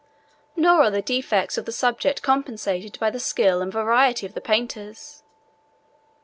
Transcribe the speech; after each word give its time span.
Nor 0.55 0.81
are 0.81 0.89
the 0.89 1.03
defects 1.03 1.59
of 1.59 1.65
the 1.65 1.71
subject 1.71 2.23
compensated 2.23 2.97
by 2.99 3.11
the 3.11 3.19
skill 3.19 3.61
and 3.61 3.71
variety 3.71 4.25
of 4.25 4.33
the 4.33 4.41
painters. 4.41 5.21